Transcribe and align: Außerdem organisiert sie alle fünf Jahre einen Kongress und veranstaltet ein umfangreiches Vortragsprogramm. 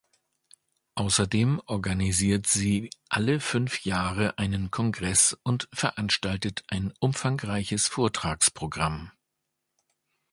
Außerdem 0.95 1.61
organisiert 1.67 2.47
sie 2.47 2.89
alle 3.07 3.39
fünf 3.39 3.81
Jahre 3.85 4.35
einen 4.39 4.71
Kongress 4.71 5.37
und 5.43 5.69
veranstaltet 5.73 6.63
ein 6.69 6.91
umfangreiches 6.99 7.87
Vortragsprogramm. 7.87 9.11